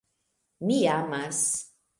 [0.71, 1.41] Mi amas.